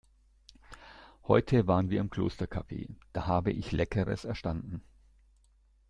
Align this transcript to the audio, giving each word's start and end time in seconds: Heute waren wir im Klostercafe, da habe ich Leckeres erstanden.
Heute 1.27 1.67
waren 1.67 1.91
wir 1.91 1.99
im 2.01 2.09
Klostercafe, 2.09 2.87
da 3.13 3.27
habe 3.27 3.51
ich 3.51 3.71
Leckeres 3.71 4.25
erstanden. 4.25 4.81